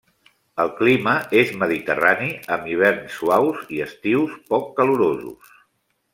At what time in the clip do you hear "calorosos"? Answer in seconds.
4.81-5.55